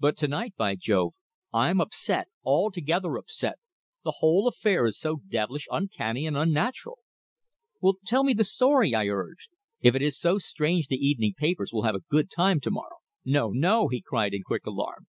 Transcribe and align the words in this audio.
But 0.00 0.16
to 0.16 0.28
night, 0.28 0.54
by 0.56 0.76
Jove! 0.76 1.12
I'm 1.52 1.78
upset 1.78 2.28
altogether 2.42 3.16
upset. 3.18 3.58
The 4.02 4.14
whole 4.20 4.48
affair 4.48 4.86
is 4.86 4.98
so 4.98 5.16
devilish 5.16 5.68
uncanny 5.70 6.24
and 6.26 6.38
unnatural." 6.38 7.00
"Tell 8.06 8.24
me 8.24 8.32
the 8.32 8.44
story," 8.44 8.94
I 8.94 9.08
urged. 9.08 9.50
"If 9.82 9.94
it 9.94 10.00
is 10.00 10.18
so 10.18 10.38
strange 10.38 10.86
the 10.88 10.96
evening 10.96 11.34
papers 11.36 11.70
will 11.70 11.82
have 11.82 11.96
a 11.96 12.00
good 12.08 12.30
time 12.30 12.60
to 12.60 12.70
morrow." 12.70 13.00
"No, 13.26 13.50
no," 13.50 13.88
he 13.88 14.00
cried 14.00 14.32
in 14.32 14.42
quick 14.42 14.64
alarm. 14.64 15.06